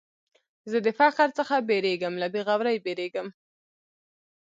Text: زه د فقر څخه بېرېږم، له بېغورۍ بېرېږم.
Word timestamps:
زه 0.71 0.77
د 0.85 0.87
فقر 0.99 1.27
څخه 1.37 1.55
بېرېږم، 1.67 2.13
له 2.21 2.27
بېغورۍ 2.33 2.77
بېرېږم. 2.85 3.27